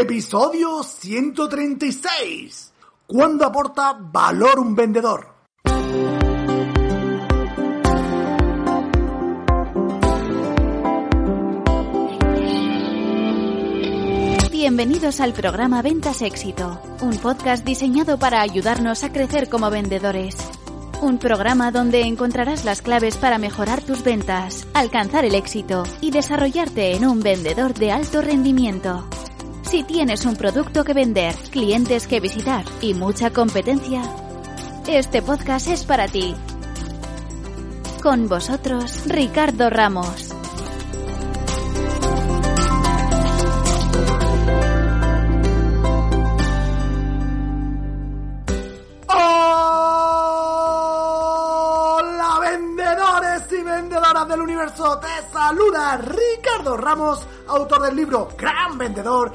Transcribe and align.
Episodio 0.00 0.82
136. 0.82 2.72
¿Cuándo 3.06 3.46
aporta 3.46 3.92
valor 3.92 4.58
un 4.58 4.74
vendedor? 4.74 5.28
Bienvenidos 14.50 15.20
al 15.20 15.32
programa 15.32 15.80
Ventas 15.80 16.22
Éxito, 16.22 16.80
un 17.00 17.16
podcast 17.18 17.64
diseñado 17.64 18.18
para 18.18 18.40
ayudarnos 18.40 19.04
a 19.04 19.12
crecer 19.12 19.48
como 19.48 19.70
vendedores. 19.70 20.36
Un 21.02 21.18
programa 21.18 21.70
donde 21.70 22.00
encontrarás 22.00 22.64
las 22.64 22.82
claves 22.82 23.16
para 23.16 23.38
mejorar 23.38 23.80
tus 23.82 24.02
ventas, 24.02 24.66
alcanzar 24.74 25.24
el 25.24 25.36
éxito 25.36 25.84
y 26.00 26.10
desarrollarte 26.10 26.96
en 26.96 27.06
un 27.06 27.20
vendedor 27.20 27.74
de 27.74 27.92
alto 27.92 28.22
rendimiento. 28.22 29.08
Si 29.74 29.82
tienes 29.82 30.24
un 30.24 30.36
producto 30.36 30.84
que 30.84 30.94
vender, 30.94 31.34
clientes 31.50 32.06
que 32.06 32.20
visitar 32.20 32.64
y 32.80 32.94
mucha 32.94 33.30
competencia, 33.30 34.02
este 34.86 35.20
podcast 35.20 35.66
es 35.66 35.84
para 35.84 36.06
ti. 36.06 36.32
Con 38.00 38.28
vosotros, 38.28 39.02
Ricardo 39.06 39.70
Ramos. 39.70 40.30
Hola 51.88 52.38
vendedores 52.42 53.42
y 53.50 53.60
vendedoras 53.60 54.28
del 54.28 54.40
universo, 54.40 55.00
te 55.00 55.32
saluda 55.32 55.96
Ricardo 55.96 56.76
Ramos, 56.76 57.26
autor 57.48 57.82
del 57.82 57.96
libro 57.96 58.28
Gran 58.38 58.78
Vendedor 58.78 59.32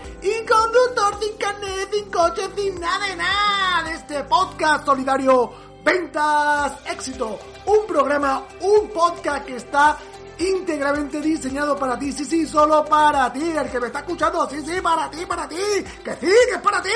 carnet, 1.80 1.94
sin 1.94 2.12
coche, 2.12 2.50
sin 2.56 2.80
nada 2.80 3.08
de 3.08 3.16
nada 3.16 3.84
de 3.84 3.96
este 3.96 4.24
podcast 4.24 4.86
solidario. 4.86 5.52
Ventas 5.84 6.74
Éxito, 6.86 7.40
un 7.66 7.88
programa, 7.88 8.44
un 8.62 8.90
podcast 8.90 9.46
que 9.46 9.56
está 9.56 9.98
íntegramente 10.38 11.22
diseñado 11.22 11.78
para 11.78 11.98
ti, 11.98 12.12
sí, 12.12 12.26
sí, 12.26 12.46
solo 12.46 12.84
para 12.86 13.32
ti, 13.32 13.52
el 13.52 13.70
que 13.70 13.80
me 13.80 13.88
está 13.88 14.00
escuchando, 14.00 14.48
sí, 14.50 14.62
sí, 14.66 14.82
para 14.82 15.10
ti, 15.10 15.26
para 15.26 15.48
ti, 15.48 15.56
que 16.04 16.14
sí, 16.16 16.28
que 16.50 16.56
es 16.56 16.62
para 16.62 16.82
ti, 16.82 16.90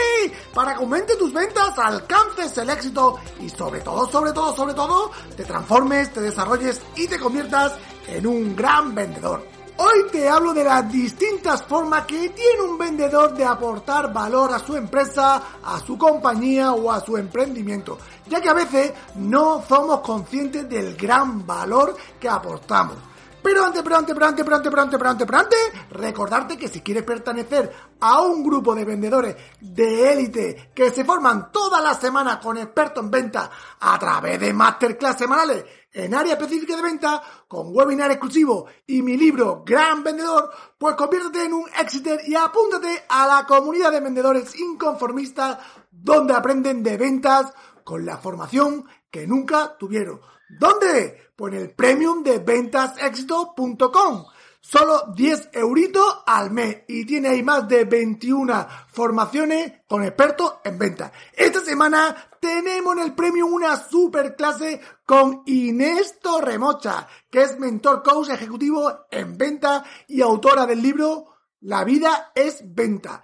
para 0.54 0.74
que 0.74 0.80
aumente 0.80 1.16
tus 1.16 1.34
ventas, 1.34 1.78
alcances 1.78 2.58
el 2.58 2.70
éxito. 2.70 3.20
Y 3.40 3.50
sobre 3.50 3.82
todo, 3.82 4.10
sobre 4.10 4.32
todo, 4.34 4.56
sobre 4.56 4.74
todo, 4.74 5.12
te 5.36 5.44
transformes, 5.46 6.12
te 6.14 6.22
desarrolles 6.22 6.82
y 6.96 7.08
te 7.08 7.20
conviertas 7.20 7.74
en 8.08 8.28
un 8.28 8.56
gran 8.56 8.94
vendedor. 8.94 9.63
Hoy 9.78 10.06
te 10.12 10.30
hablo 10.30 10.54
de 10.54 10.64
las 10.64 10.92
distintas 10.92 11.64
formas 11.64 12.06
que 12.06 12.30
tiene 12.30 12.62
un 12.62 12.78
vendedor 12.78 13.34
de 13.34 13.44
aportar 13.44 14.14
valor 14.14 14.54
a 14.54 14.60
su 14.60 14.76
empresa, 14.76 15.42
a 15.64 15.80
su 15.80 15.98
compañía 15.98 16.74
o 16.74 16.92
a 16.92 17.00
su 17.00 17.18
emprendimiento, 17.18 17.98
ya 18.28 18.40
que 18.40 18.50
a 18.50 18.54
veces 18.54 18.94
no 19.16 19.64
somos 19.68 20.02
conscientes 20.02 20.70
del 20.70 20.96
gran 20.96 21.46
valor 21.46 21.96
que 22.20 22.30
aportamos. 22.30 22.98
Pero 23.44 23.66
antes, 23.66 23.84
pero 23.84 23.98
antes, 23.98 24.14
pero 24.16 24.26
antes, 24.26 24.44
pero 24.46 24.56
antes, 24.56 24.70
pero 24.72 24.82
antes, 24.82 24.98
pero 24.98 25.10
antes, 25.10 25.28
pero 25.28 25.40
antes, 25.40 25.90
recordarte 25.92 26.58
que 26.58 26.70
si 26.70 26.82
quieres 26.82 27.04
pertenecer 27.04 27.72
a 28.00 28.22
un 28.22 28.44
grupo 28.44 28.74
de 28.74 28.86
vendedores 28.86 29.36
de 29.60 30.14
élite 30.14 30.72
que 30.74 30.92
se 30.92 31.04
forman 31.04 31.52
toda 31.52 31.82
la 31.82 31.94
semana 31.94 32.40
con 32.40 32.58
expertos 32.58 33.04
en 33.04 33.12
venta 33.12 33.52
a 33.80 34.00
través 34.00 34.40
de 34.40 34.54
masterclass 34.54 35.18
semanales 35.18 35.66
en 35.94 36.14
área 36.16 36.34
específica 36.34 36.76
de 36.76 36.82
venta, 36.82 37.22
con 37.48 37.68
webinar 37.76 38.10
exclusivo 38.10 38.66
y 38.88 39.02
mi 39.04 39.16
libro 39.16 39.64
Gran 39.64 40.04
Vendedor, 40.04 40.50
pues 40.78 40.96
conviértete 40.96 41.46
en 41.46 41.54
un 41.54 41.66
exiter 41.80 42.22
y 42.26 42.34
apúntate 42.34 43.04
a 43.08 43.28
la 43.28 43.46
comunidad 43.46 43.92
de 43.92 44.00
vendedores 44.00 44.60
inconformistas 44.60 45.60
donde 45.92 46.34
aprenden 46.34 46.82
de 46.82 46.98
ventas 46.98 47.54
con 47.84 48.06
la 48.06 48.18
formación 48.18 48.86
que 49.12 49.28
nunca 49.28 49.78
tuvieron. 49.78 50.20
¿Dónde? 50.50 51.32
Pues 51.36 51.54
en 51.54 51.60
el 51.62 51.72
premium 51.72 52.24
de 52.24 52.40
ventasexito.com. 52.40 54.26
Solo 54.66 55.12
10 55.14 55.50
euritos 55.52 56.24
al 56.26 56.50
mes 56.52 56.84
y 56.88 57.06
tiene 57.06 57.28
ahí 57.28 57.44
más 57.44 57.68
de 57.68 57.84
21 57.84 58.66
formaciones 58.88 59.82
con 59.90 60.06
expertos 60.06 60.56
en 60.64 60.78
venta. 60.80 61.12
Esta 61.34 61.60
semana 61.60 62.16
tenemos 62.40 62.96
en 62.96 63.04
el 63.04 63.14
premium 63.14 63.52
una 63.52 63.76
super 63.76 64.38
clase 64.38 64.80
con 65.06 65.44
Inés 65.48 66.18
Torremocha, 66.22 67.10
que 67.30 67.42
es 67.42 67.60
mentor 67.60 68.04
coach 68.04 68.30
ejecutivo 68.30 69.06
en 69.12 69.38
venta 69.38 69.84
y 70.08 70.22
autora 70.22 70.66
del 70.66 70.82
libro 70.82 71.36
La 71.60 71.84
vida 71.84 72.32
es 72.34 72.64
venta. 72.64 73.22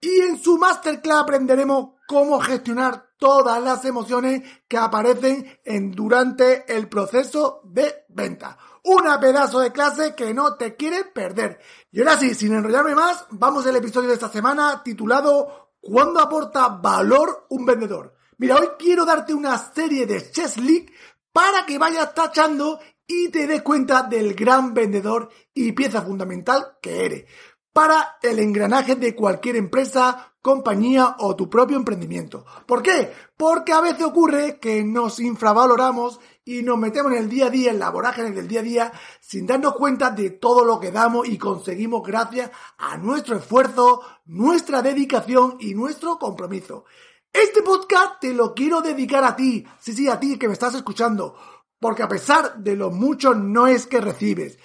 Y 0.00 0.20
en 0.20 0.38
su 0.38 0.58
masterclass 0.58 1.22
aprenderemos 1.22 1.94
cómo 2.06 2.38
gestionar 2.38 3.07
todas 3.18 3.62
las 3.62 3.84
emociones 3.84 4.42
que 4.66 4.78
aparecen 4.78 5.58
en, 5.64 5.92
durante 5.92 6.72
el 6.74 6.88
proceso 6.88 7.60
de 7.64 8.06
venta. 8.08 8.56
Una 8.84 9.20
pedazo 9.20 9.60
de 9.60 9.72
clase 9.72 10.14
que 10.14 10.32
no 10.32 10.56
te 10.56 10.76
quieres 10.76 11.04
perder. 11.12 11.58
Y 11.90 12.00
ahora 12.00 12.16
sí, 12.16 12.34
sin 12.34 12.54
enrollarme 12.54 12.94
más, 12.94 13.26
vamos 13.30 13.66
al 13.66 13.76
episodio 13.76 14.08
de 14.08 14.14
esta 14.14 14.30
semana 14.30 14.82
titulado 14.82 15.74
¿Cuándo 15.80 16.20
aporta 16.20 16.68
valor 16.68 17.46
un 17.50 17.64
vendedor? 17.64 18.14
Mira, 18.38 18.56
hoy 18.56 18.68
quiero 18.78 19.04
darte 19.04 19.34
una 19.34 19.58
serie 19.58 20.06
de 20.06 20.30
chess 20.30 20.56
league 20.56 20.92
para 21.32 21.66
que 21.66 21.78
vayas 21.78 22.14
tachando 22.14 22.80
y 23.06 23.30
te 23.30 23.46
des 23.46 23.62
cuenta 23.62 24.02
del 24.02 24.34
gran 24.34 24.74
vendedor 24.74 25.30
y 25.54 25.72
pieza 25.72 26.02
fundamental 26.02 26.76
que 26.82 27.06
eres 27.06 27.24
para 27.72 28.18
el 28.22 28.38
engranaje 28.38 28.96
de 28.96 29.14
cualquier 29.14 29.56
empresa, 29.56 30.34
compañía 30.42 31.16
o 31.18 31.36
tu 31.36 31.50
propio 31.50 31.76
emprendimiento. 31.76 32.44
¿Por 32.66 32.82
qué? 32.82 33.12
Porque 33.36 33.72
a 33.72 33.80
veces 33.80 34.02
ocurre 34.02 34.58
que 34.58 34.82
nos 34.84 35.20
infravaloramos 35.20 36.20
y 36.44 36.62
nos 36.62 36.78
metemos 36.78 37.12
en 37.12 37.18
el 37.18 37.28
día 37.28 37.46
a 37.46 37.50
día, 37.50 37.70
en 37.70 37.78
la 37.78 37.90
vorágine 37.90 38.30
del 38.30 38.48
día 38.48 38.60
a 38.60 38.62
día, 38.62 38.92
sin 39.20 39.46
darnos 39.46 39.74
cuenta 39.74 40.10
de 40.10 40.30
todo 40.30 40.64
lo 40.64 40.80
que 40.80 40.90
damos 40.90 41.28
y 41.28 41.36
conseguimos 41.36 42.02
gracias 42.02 42.50
a 42.78 42.96
nuestro 42.96 43.36
esfuerzo, 43.36 44.00
nuestra 44.24 44.80
dedicación 44.80 45.56
y 45.60 45.74
nuestro 45.74 46.18
compromiso. 46.18 46.84
Este 47.30 47.62
podcast 47.62 48.20
te 48.20 48.32
lo 48.32 48.54
quiero 48.54 48.80
dedicar 48.80 49.22
a 49.24 49.36
ti, 49.36 49.66
sí, 49.78 49.92
sí, 49.92 50.08
a 50.08 50.18
ti 50.18 50.38
que 50.38 50.48
me 50.48 50.54
estás 50.54 50.74
escuchando, 50.74 51.36
porque 51.78 52.02
a 52.02 52.08
pesar 52.08 52.56
de 52.56 52.74
los 52.74 52.92
muchos 52.92 53.36
no 53.36 53.66
es 53.66 53.86
que 53.86 54.00
recibes, 54.00 54.58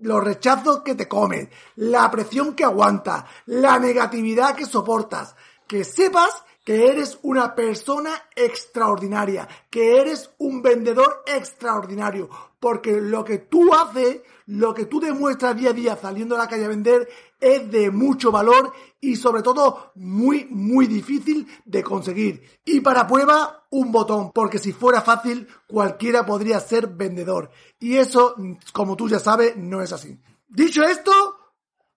los 0.00 0.22
rechazos 0.22 0.80
que 0.80 0.94
te 0.94 1.08
comes, 1.08 1.48
la 1.76 2.10
presión 2.10 2.54
que 2.54 2.64
aguantas, 2.64 3.24
la 3.46 3.78
negatividad 3.78 4.54
que 4.54 4.66
soportas, 4.66 5.34
que 5.66 5.84
sepas 5.84 6.44
que 6.64 6.88
eres 6.88 7.18
una 7.22 7.54
persona 7.54 8.10
extraordinaria, 8.36 9.48
que 9.70 9.98
eres 9.98 10.30
un 10.38 10.62
vendedor 10.62 11.22
extraordinario, 11.26 12.28
porque 12.58 13.00
lo 13.00 13.24
que 13.24 13.38
tú 13.38 13.72
haces, 13.74 14.20
lo 14.46 14.74
que 14.74 14.84
tú 14.84 15.00
demuestras 15.00 15.56
día 15.56 15.70
a 15.70 15.72
día 15.72 15.96
saliendo 15.96 16.34
a 16.34 16.38
la 16.38 16.48
calle 16.48 16.66
a 16.66 16.68
vender 16.68 17.08
es 17.40 17.70
de 17.70 17.90
mucho 17.90 18.30
valor 18.30 18.72
y 19.00 19.16
sobre 19.16 19.42
todo 19.42 19.92
muy, 19.94 20.46
muy 20.50 20.86
difícil 20.86 21.46
de 21.64 21.82
conseguir. 21.82 22.42
Y 22.64 22.80
para 22.80 23.06
prueba, 23.06 23.64
un 23.70 23.90
botón, 23.90 24.30
porque 24.32 24.58
si 24.58 24.72
fuera 24.72 25.00
fácil, 25.00 25.48
cualquiera 25.66 26.26
podría 26.26 26.60
ser 26.60 26.88
vendedor. 26.88 27.50
Y 27.78 27.96
eso, 27.96 28.34
como 28.72 28.96
tú 28.96 29.08
ya 29.08 29.18
sabes, 29.18 29.56
no 29.56 29.80
es 29.80 29.92
así. 29.92 30.18
Dicho 30.48 30.82
esto, 30.82 31.39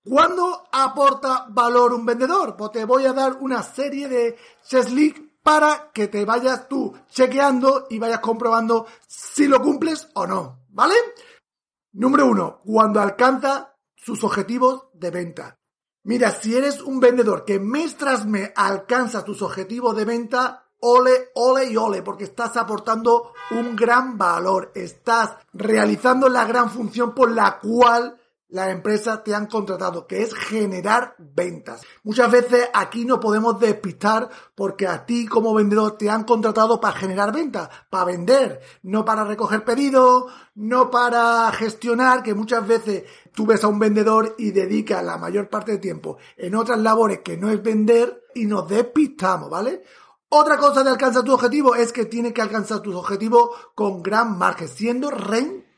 ¿cuándo 0.04 0.64
aporta 0.72 1.48
valor 1.50 1.94
un 1.94 2.06
vendedor? 2.06 2.56
Pues 2.56 2.72
te 2.72 2.86
voy 2.86 3.06
a 3.06 3.14
dar 3.14 3.38
una 3.40 3.64
serie 3.64 4.08
de 4.08 4.38
chesslick 4.66 5.42
para 5.44 5.92
que 5.94 6.08
te 6.08 6.26
vayas 6.26 6.68
tú 6.68 6.94
chequeando 7.10 7.88
y 7.90 8.00
vayas 8.00 8.20
comprobando 8.20 8.88
si 9.08 9.48
lo 9.48 9.62
cumples 9.62 10.10
o 10.14 10.26
no, 10.26 10.66
¿vale? 10.70 10.96
Número 11.92 12.26
uno, 12.26 12.62
cuando 12.66 13.02
alcanza 13.02 13.76
sus 13.96 14.24
objetivos 14.24 14.88
de 14.94 15.12
venta. 15.12 15.60
Mira, 16.04 16.32
si 16.32 16.56
eres 16.56 16.82
un 16.82 17.00
vendedor 17.00 17.46
que 17.46 17.60
mes 17.60 17.96
tras 17.96 18.26
mes 18.26 18.52
alcanza 18.56 19.24
tus 19.24 19.42
objetivos 19.42 19.96
de 19.96 20.04
venta, 20.04 20.68
ole, 20.80 21.30
ole 21.36 21.72
y 21.72 21.78
ole, 21.78 22.02
porque 22.02 22.26
estás 22.26 22.58
aportando 22.58 23.32
un 23.52 23.76
gran 23.76 24.18
valor, 24.18 24.72
estás 24.76 25.38
realizando 25.54 26.28
la 26.28 26.44
gran 26.46 26.70
función 26.70 27.14
por 27.14 27.32
la 27.32 27.60
cual 27.60 28.20
las 28.54 28.70
empresas 28.70 29.24
te 29.24 29.34
han 29.34 29.48
contratado, 29.48 30.06
que 30.06 30.22
es 30.22 30.32
generar 30.36 31.16
ventas. 31.18 31.82
Muchas 32.04 32.30
veces 32.30 32.70
aquí 32.72 33.04
no 33.04 33.20
podemos 33.20 33.60
despistar 33.60 34.30
porque 34.54 34.86
a 34.86 35.08
ti 35.08 35.26
como 35.26 35.56
vendedor 35.56 35.98
te 35.98 36.08
han 36.08 36.24
contratado 36.24 36.80
para 36.80 36.96
generar 36.96 37.34
ventas, 37.34 37.68
para 37.90 38.06
vender, 38.06 38.62
no 38.84 39.04
para 39.04 39.24
recoger 39.24 39.66
pedidos, 39.66 40.32
no 40.54 40.92
para 40.92 41.52
gestionar, 41.54 42.22
que 42.22 42.36
muchas 42.36 42.68
veces 42.68 43.06
tú 43.34 43.48
ves 43.48 43.64
a 43.64 43.70
un 43.70 43.80
vendedor 43.80 44.36
y 44.38 44.52
dedica 44.52 45.02
la 45.02 45.18
mayor 45.18 45.50
parte 45.50 45.72
del 45.72 45.82
tiempo 45.82 46.18
en 46.38 46.54
otras 46.54 46.78
labores 46.78 47.22
que 47.24 47.38
no 47.38 47.50
es 47.50 47.64
vender 47.64 48.28
y 48.36 48.46
nos 48.46 48.68
despistamos, 48.68 49.50
¿vale? 49.50 49.82
Otra 50.30 50.58
cosa 50.58 50.84
de 50.84 50.92
alcanzar 50.92 51.24
tu 51.24 51.34
objetivo 51.34 51.74
es 51.74 51.92
que 51.92 52.06
tienes 52.06 52.34
que 52.34 52.42
alcanzar 52.44 52.82
tus 52.82 52.94
objetivos 52.94 53.50
con 53.74 54.04
gran 54.04 54.38
margen, 54.38 54.68
siendo 54.68 55.10
rentable 55.10 55.73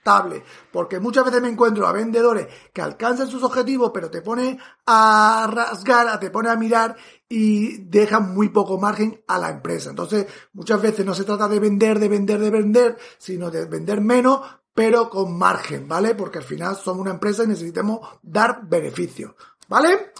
porque 0.71 0.99
muchas 0.99 1.25
veces 1.25 1.41
me 1.41 1.49
encuentro 1.49 1.87
a 1.87 1.91
vendedores 1.91 2.47
que 2.71 2.81
alcanzan 2.81 3.27
sus 3.27 3.41
objetivos, 3.43 3.91
pero 3.91 4.11
te 4.11 4.21
pone 4.21 4.59
a 4.85 5.49
rasgar, 5.51 6.19
te 6.19 6.29
pone 6.29 6.49
a 6.49 6.55
mirar 6.55 6.95
y 7.27 7.77
dejan 7.85 8.35
muy 8.35 8.49
poco 8.49 8.77
margen 8.77 9.23
a 9.27 9.39
la 9.39 9.49
empresa. 9.49 9.89
Entonces, 9.89 10.27
muchas 10.53 10.79
veces 10.79 11.05
no 11.05 11.15
se 11.15 11.23
trata 11.23 11.47
de 11.47 11.59
vender, 11.59 11.97
de 11.97 12.07
vender, 12.07 12.39
de 12.39 12.51
vender, 12.51 12.97
sino 13.17 13.49
de 13.49 13.65
vender 13.65 13.99
menos, 13.99 14.41
pero 14.73 15.09
con 15.09 15.35
margen, 15.37 15.87
¿vale? 15.87 16.13
Porque 16.13 16.37
al 16.37 16.43
final 16.43 16.75
somos 16.75 17.01
una 17.01 17.11
empresa 17.11 17.43
y 17.43 17.47
necesitamos 17.47 18.07
dar 18.21 18.67
beneficios, 18.67 19.33
¿vale? 19.67 20.11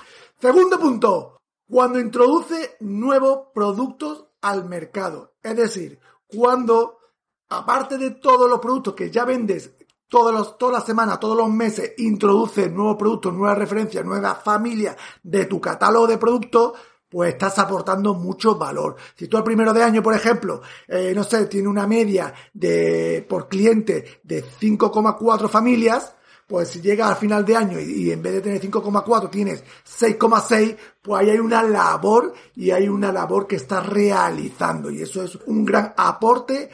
Segundo 0.42 0.80
punto, 0.80 1.42
cuando 1.70 2.00
introduce 2.00 2.78
nuevos 2.80 3.50
productos 3.54 4.26
al 4.42 4.66
mercado. 4.66 5.36
Es 5.44 5.56
decir, 5.56 6.00
cuando 6.28 6.98
aparte 7.50 7.98
de 7.98 8.12
todos 8.12 8.50
los 8.50 8.60
productos 8.60 8.94
que 8.94 9.10
ya 9.12 9.26
vendes 9.26 9.72
todos 10.08 10.34
los, 10.34 10.58
todas 10.58 10.76
las 10.76 10.86
semanas, 10.86 11.20
todos 11.20 11.36
los 11.36 11.50
meses, 11.50 11.94
introduces 11.98 12.72
nuevos 12.72 12.96
productos, 12.96 13.34
nuevas 13.34 13.58
referencias, 13.58 14.06
nuevas 14.06 14.42
familias 14.44 14.96
de 15.24 15.46
tu 15.46 15.60
catálogo 15.60 16.08
de 16.08 16.18
productos, 16.18 16.74
pues 17.10 17.34
estás 17.34 17.58
aportando 17.60 18.14
mucho 18.14 18.56
valor. 18.56 18.96
Si 19.16 19.28
tú 19.28 19.38
al 19.38 19.44
primero 19.44 19.74
de 19.74 19.84
año, 19.84 20.04
por 20.04 20.14
ejemplo, 20.14 20.62
eh, 20.88 21.14
no 21.16 21.24
sé, 21.24 21.46
tiene 21.48 21.68
una 21.68 21.88
media 21.88 22.34
de 22.54 23.26
por 23.28 23.48
cliente 23.48 24.20
de 24.24 24.44
5,4 24.44 25.50
familias, 25.50 26.14
pues 26.48 26.70
si 26.70 26.82
llega 26.82 27.08
al 27.08 27.16
final 27.16 27.44
de 27.44 27.56
año 27.56 27.80
y 27.80 28.12
en 28.12 28.22
vez 28.22 28.34
de 28.34 28.42
tener 28.42 28.62
5,4 28.62 29.30
tienes 29.32 29.64
6,6, 29.84 30.78
pues 31.02 31.22
ahí 31.22 31.32
hay 31.32 31.40
una 31.40 31.64
labor 31.64 32.34
y 32.56 32.70
hay 32.70 32.88
una 32.88 33.12
labor 33.12 33.48
que 33.48 33.56
estás 33.56 33.86
realizando 33.86 34.92
y 34.92 35.02
eso 35.02 35.24
es 35.24 35.36
un 35.48 35.66
gran 35.66 35.94
aporte 35.98 36.70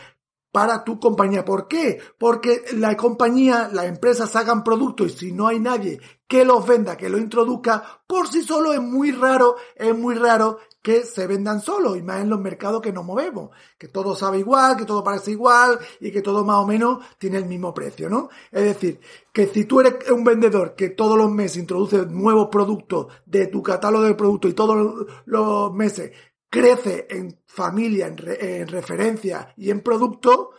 para 0.51 0.83
tu 0.83 1.00
compañía. 1.00 1.45
¿Por 1.45 1.68
qué? 1.68 2.00
Porque 2.18 2.63
la 2.74 2.95
compañía, 2.98 3.69
la 3.71 3.86
empresa 3.86 4.27
sacan 4.27 4.63
productos 4.63 5.13
y 5.13 5.18
si 5.18 5.31
no 5.31 5.48
hay 5.48 5.59
nadie 5.59 6.00
que 6.27 6.45
los 6.45 6.65
venda, 6.65 6.95
que 6.95 7.09
lo 7.09 7.18
introduzca, 7.18 8.01
por 8.07 8.27
sí 8.30 8.42
solo 8.42 8.71
es 8.71 8.81
muy 8.81 9.12
raro, 9.12 9.57
es 9.75 9.98
muy 9.98 10.15
raro 10.15 10.59
que 10.81 11.03
se 11.03 11.27
vendan 11.27 11.62
solos 11.62 11.98
y 11.98 12.01
más 12.01 12.21
en 12.21 12.30
los 12.30 12.39
mercados 12.39 12.81
que 12.81 12.92
nos 12.92 13.06
movemos, 13.06 13.51
que 13.77 13.88
todo 13.88 14.15
sabe 14.15 14.39
igual, 14.39 14.77
que 14.77 14.86
todo 14.86 15.03
parece 15.03 15.31
igual 15.31 15.77
y 16.00 16.09
que 16.09 16.21
todo 16.21 16.44
más 16.44 16.57
o 16.57 16.65
menos 16.65 17.03
tiene 17.18 17.38
el 17.38 17.45
mismo 17.45 17.74
precio, 17.74 18.09
¿no? 18.09 18.30
Es 18.51 18.63
decir, 18.63 19.00
que 19.31 19.48
si 19.48 19.65
tú 19.65 19.81
eres 19.81 20.09
un 20.09 20.24
vendedor 20.24 20.74
que 20.75 20.89
todos 20.89 21.18
los 21.18 21.30
meses 21.30 21.57
introduce 21.57 22.06
nuevos 22.06 22.48
productos 22.50 23.07
de 23.25 23.48
tu 23.48 23.62
catálogo 23.62 24.06
de 24.06 24.15
productos 24.15 24.51
y 24.51 24.53
todos 24.53 25.06
los 25.25 25.74
meses 25.74 26.12
crece 26.51 27.07
en 27.09 27.39
familia, 27.48 28.07
en, 28.07 28.68
referencia 28.68 29.53
y 29.56 29.71
en 29.71 29.80
producto, 29.81 30.51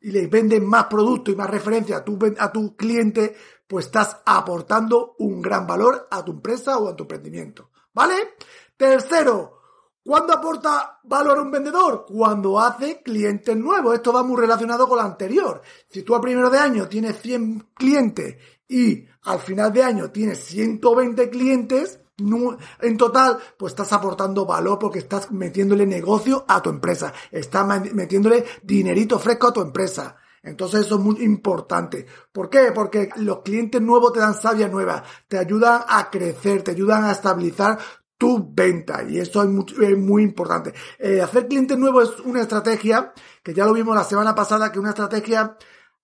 y 0.00 0.10
le 0.10 0.26
venden 0.26 0.66
más 0.66 0.86
producto 0.86 1.30
y 1.30 1.36
más 1.36 1.48
referencia 1.48 1.98
a 1.98 2.04
tu, 2.04 2.18
a 2.38 2.52
cliente, 2.76 3.34
pues 3.66 3.86
estás 3.86 4.20
aportando 4.26 5.14
un 5.20 5.40
gran 5.40 5.66
valor 5.66 6.08
a 6.10 6.24
tu 6.24 6.32
empresa 6.32 6.78
o 6.78 6.88
a 6.88 6.96
tu 6.96 7.04
emprendimiento. 7.04 7.70
¿Vale? 7.94 8.34
Tercero, 8.76 9.60
¿cuándo 10.04 10.34
aporta 10.34 11.00
valor 11.04 11.38
a 11.38 11.42
un 11.42 11.50
vendedor? 11.50 12.04
Cuando 12.06 12.60
hace 12.60 13.00
clientes 13.00 13.56
nuevos. 13.56 13.94
Esto 13.94 14.12
va 14.12 14.24
muy 14.24 14.40
relacionado 14.40 14.88
con 14.88 14.98
lo 14.98 15.04
anterior. 15.04 15.62
Si 15.88 16.02
tú 16.02 16.14
a 16.14 16.20
primero 16.20 16.50
de 16.50 16.58
año 16.58 16.88
tienes 16.88 17.20
100 17.20 17.68
clientes 17.72 18.36
y 18.68 19.06
al 19.22 19.38
final 19.38 19.72
de 19.72 19.84
año 19.84 20.10
tienes 20.10 20.44
120 20.44 21.30
clientes, 21.30 22.00
en 22.18 22.96
total, 22.96 23.38
pues 23.58 23.72
estás 23.72 23.92
aportando 23.92 24.46
valor 24.46 24.78
porque 24.78 25.00
estás 25.00 25.30
metiéndole 25.30 25.84
negocio 25.86 26.44
a 26.48 26.62
tu 26.62 26.70
empresa, 26.70 27.12
estás 27.30 27.66
metiéndole 27.92 28.44
dinerito 28.62 29.18
fresco 29.18 29.48
a 29.48 29.52
tu 29.52 29.60
empresa. 29.60 30.16
Entonces 30.42 30.86
eso 30.86 30.94
es 30.94 31.00
muy 31.00 31.22
importante. 31.22 32.06
¿Por 32.32 32.48
qué? 32.48 32.70
Porque 32.72 33.10
los 33.16 33.42
clientes 33.42 33.82
nuevos 33.82 34.12
te 34.12 34.20
dan 34.20 34.34
savia 34.34 34.68
nueva, 34.68 35.02
te 35.28 35.38
ayudan 35.38 35.82
a 35.88 36.08
crecer, 36.08 36.62
te 36.62 36.70
ayudan 36.70 37.04
a 37.04 37.12
estabilizar 37.12 37.78
tu 38.16 38.48
venta 38.50 39.02
y 39.02 39.18
eso 39.18 39.42
es 39.42 39.98
muy, 39.98 40.22
importante. 40.22 40.72
Eh, 40.98 41.20
hacer 41.20 41.48
clientes 41.48 41.76
nuevos 41.76 42.14
es 42.14 42.20
una 42.20 42.40
estrategia 42.40 43.12
que 43.42 43.52
ya 43.52 43.66
lo 43.66 43.74
vimos 43.74 43.94
la 43.94 44.04
semana 44.04 44.34
pasada, 44.34 44.72
que 44.72 44.78
una 44.78 44.90
estrategia 44.90 45.56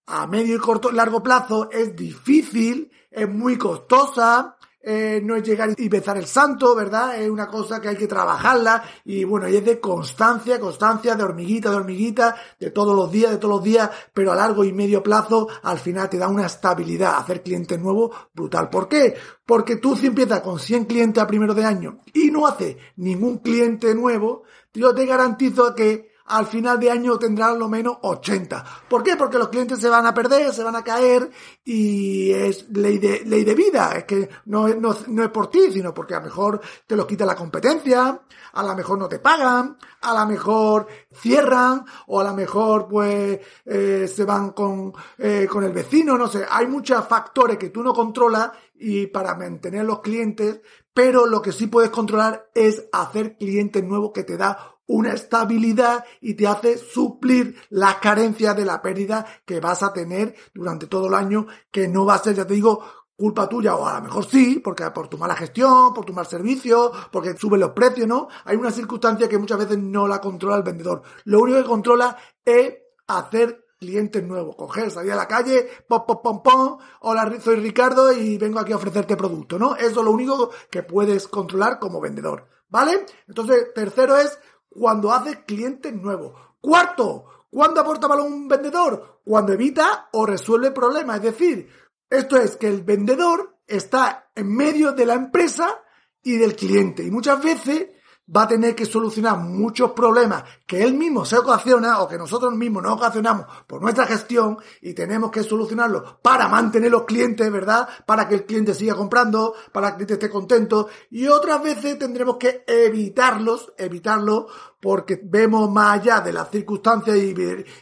a 0.06 0.26
medio 0.26 0.56
y 0.56 0.58
corto 0.58 0.91
largo 0.91 1.23
plazo 1.23 1.70
es 1.70 1.97
difícil, 1.97 2.91
es 3.11 3.29
muy 3.29 3.56
costosa, 3.56 4.56
eh, 4.82 5.20
no 5.23 5.37
es 5.37 5.43
llegar 5.44 5.75
y 5.76 5.88
besar 5.88 6.17
el 6.17 6.26
santo, 6.26 6.75
¿verdad? 6.75 7.20
Es 7.20 7.31
una 7.31 7.46
cosa 7.46 7.81
que 7.81 7.88
hay 7.88 7.96
que 7.96 8.08
trabajarla 8.08 8.82
y 9.05 9.25
bueno, 9.25 9.49
y 9.49 9.56
es 9.56 9.64
de 9.64 9.79
constancia, 9.79 10.58
constancia, 10.58 11.14
de 11.14 11.23
hormiguita, 11.23 11.70
de 11.70 11.76
hormiguita, 11.76 12.37
de 12.58 12.70
todos 12.70 12.96
los 12.96 13.11
días, 13.11 13.31
de 13.31 13.38
todos 13.38 13.56
los 13.56 13.64
días, 13.64 13.88
pero 14.12 14.32
a 14.32 14.37
largo 14.37 14.64
y 14.64 14.73
medio 14.73 15.02
plazo, 15.02 15.49
al 15.62 15.79
final 15.79 16.08
te 16.11 16.19
da 16.19 16.29
una 16.29 16.46
estabilidad, 16.46 17.17
hacer 17.17 17.43
clientes 17.43 17.79
nuevos 17.79 18.11
brutal. 18.34 18.69
¿Por 18.70 18.88
qué? 18.88 19.14
Porque 19.46 19.76
tú 19.76 19.94
si 19.94 20.06
empiezas 20.06 20.40
con 20.40 20.58
100 20.58 20.87
clientes 20.87 21.23
a 21.23 21.26
primero 21.26 21.55
de 21.55 21.64
año 21.64 22.00
y 22.12 22.31
no 22.31 22.46
haces 22.46 22.76
ningún 22.96 23.38
cliente 23.38 23.94
nuevo, 23.94 24.43
yo 24.73 24.94
te 24.94 25.06
garantizo 25.06 25.75
que 25.75 26.12
al 26.27 26.47
final 26.47 26.79
de 26.79 26.91
año 26.91 27.19
tendrán 27.19 27.59
lo 27.59 27.69
menos 27.69 27.99
80. 28.03 28.65
¿Por 28.89 29.03
qué? 29.03 29.17
Porque 29.17 29.39
los 29.39 29.49
clientes 29.49 29.79
se 29.79 29.89
van 29.89 30.07
a 30.07 30.15
perder, 30.15 30.53
se 30.53 30.63
van 30.63 30.77
a 30.77 30.85
caer 30.85 31.31
y 31.65 32.31
es 32.31 32.69
ley 32.71 32.99
de, 32.99 33.25
ley 33.25 33.45
de 33.45 33.55
vida. 33.55 33.93
Es 33.97 34.05
que 34.05 34.29
no, 34.47 34.69
no, 34.69 34.97
no 35.09 35.23
es 35.23 35.31
por 35.31 35.49
ti, 35.49 35.71
sino 35.73 35.93
porque 35.93 36.15
a 36.15 36.19
lo 36.19 36.25
mejor 36.25 36.61
te 36.87 36.97
los 36.97 37.07
quita 37.07 37.25
la 37.25 37.35
competencia, 37.35 38.23
a 38.53 38.63
lo 38.63 38.75
mejor 38.75 38.99
no 38.99 39.09
te 39.09 39.19
pagan, 39.19 39.77
a 40.01 40.15
lo 40.15 40.27
mejor 40.27 40.87
cierran 41.13 41.85
o 42.07 42.21
a 42.21 42.25
lo 42.25 42.35
mejor 42.35 42.87
pues 42.89 43.41
eh, 43.65 44.09
se 44.09 44.25
van 44.25 44.51
con, 44.51 44.93
eh, 45.19 45.47
con 45.51 45.65
el 45.65 45.73
vecino, 45.73 46.17
no 46.17 46.29
sé. 46.29 46.45
Hay 46.49 46.67
muchos 46.67 47.07
factores 47.07 47.59
que 47.59 47.71
tú 47.71 47.83
no 47.83 47.93
controlas 47.93 48.51
y 48.75 49.07
para 49.07 49.35
mantener 49.35 49.85
los 49.85 50.01
clientes, 50.01 50.61
pero 50.93 51.27
lo 51.27 51.41
que 51.41 51.53
sí 51.53 51.69
puedes 51.69 51.91
controlar 51.91 52.51
es 52.55 52.89
hacer 52.93 53.37
clientes 53.37 53.83
nuevos 53.83 54.13
que 54.13 54.25
te 54.25 54.37
da 54.37 54.77
una 54.93 55.15
estabilidad 55.15 56.05
y 56.20 56.34
te 56.34 56.46
hace 56.46 56.77
suplir 56.77 57.56
las 57.70 57.96
carencias 57.96 58.55
de 58.55 58.67
la 58.67 58.82
pérdida 58.82 59.25
que 59.46 59.58
vas 59.58 59.82
a 59.82 59.93
tener 59.93 60.34
durante 60.55 60.87
todo 60.87 61.08
el 61.08 61.15
año, 61.15 61.46
que 61.70 61.89
no 61.89 62.05
va 62.05 62.15
a 62.15 62.19
ser, 62.19 62.34
ya 62.34 62.46
te 62.46 62.55
digo, 62.55 62.84
culpa 63.17 63.49
tuya, 63.49 63.75
o 63.75 63.87
a 63.87 63.99
lo 63.99 64.03
mejor 64.03 64.27
sí, 64.27 64.61
porque 64.63 64.91
por 64.91 65.08
tu 65.08 65.17
mala 65.17 65.34
gestión, 65.34 65.94
por 65.94 66.05
tu 66.05 66.13
mal 66.13 66.27
servicio, 66.27 66.93
porque 67.11 67.37
suben 67.37 67.61
los 67.61 67.70
precios, 67.70 68.06
¿no? 68.06 68.29
Hay 68.44 68.56
una 68.56 68.70
circunstancia 68.70 69.29
que 69.29 69.39
muchas 69.39 69.58
veces 69.58 69.79
no 69.79 70.06
la 70.06 70.20
controla 70.20 70.56
el 70.56 70.63
vendedor. 70.63 71.03
Lo 71.25 71.41
único 71.41 71.58
que 71.58 71.65
controla 71.65 72.17
es 72.44 72.75
hacer 73.06 73.65
clientes 73.79 74.22
nuevos, 74.22 74.56
coger, 74.56 74.91
salir 74.91 75.13
a 75.13 75.17
la 75.17 75.27
calle, 75.27 75.69
pom, 75.89 76.05
pom, 76.06 76.20
pom, 76.22 76.43
pom, 76.43 76.79
hola, 77.01 77.32
soy 77.41 77.56
Ricardo 77.56 78.13
y 78.13 78.37
vengo 78.37 78.61
aquí 78.61 78.72
a 78.72 78.77
ofrecerte 78.77 79.17
producto, 79.17 79.58
¿no? 79.58 79.75
Eso 79.75 80.01
es 80.01 80.05
lo 80.05 80.11
único 80.11 80.51
que 80.70 80.82
puedes 80.82 81.29
controlar 81.29 81.79
como 81.79 82.01
vendedor, 82.01 82.46
¿vale? 82.69 83.06
Entonces, 83.27 83.72
tercero 83.75 84.17
es 84.17 84.39
cuando 84.74 85.12
hace 85.12 85.44
clientes 85.44 85.93
nuevos. 85.93 86.32
Cuarto, 86.60 87.46
¿cuándo 87.50 87.81
aporta 87.81 88.06
valor 88.06 88.26
un 88.26 88.48
vendedor? 88.48 89.20
Cuando 89.24 89.52
evita 89.52 90.08
o 90.12 90.26
resuelve 90.26 90.70
problemas. 90.70 91.17
Es 91.17 91.22
decir, 91.22 91.69
esto 92.08 92.36
es 92.36 92.56
que 92.56 92.69
el 92.69 92.82
vendedor 92.82 93.56
está 93.67 94.31
en 94.34 94.55
medio 94.55 94.93
de 94.93 95.06
la 95.06 95.14
empresa 95.14 95.82
y 96.22 96.36
del 96.36 96.55
cliente. 96.56 97.02
Y 97.05 97.10
muchas 97.10 97.43
veces 97.43 97.88
va 98.34 98.43
a 98.43 98.48
tener 98.48 98.74
que 98.74 98.86
solucionar 98.86 99.38
muchos 99.38 99.93
problemas 99.93 100.44
que 100.67 100.82
él 100.82 100.94
mismo 100.94 101.24
se 101.24 101.36
ocasiona 101.36 102.00
o 102.00 102.08
que 102.08 102.17
nosotros 102.17 102.55
mismos 102.55 102.82
nos 102.82 102.93
ocasionamos 102.93 103.46
por 103.67 103.82
nuestra 103.82 104.06
gestión 104.06 104.58
y 104.81 104.94
tenemos 104.94 105.31
que 105.31 105.43
solucionarlo 105.43 106.20
para 106.22 106.48
mantener 106.48 106.91
los 106.91 107.05
clientes, 107.05 107.50
¿verdad? 107.50 107.88
Para 108.06 108.29
que 108.29 108.36
el 108.36 108.46
cliente 108.46 108.74
siga 108.74 108.94
comprando, 108.94 109.55
para 109.72 109.88
que 109.88 109.91
el 109.93 109.96
cliente 109.96 110.14
esté 110.14 110.31
contento 110.31 110.88
y 111.10 111.26
otras 111.26 111.62
veces 111.62 111.98
tendremos 111.98 112.36
que 112.36 112.64
evitarlos, 112.67 113.72
evitarlo 113.76 114.46
porque 114.82 115.20
vemos 115.22 115.70
más 115.70 116.01
allá 116.01 116.20
de 116.20 116.32
las 116.32 116.51
circunstancias 116.51 117.17
y, 117.17 117.32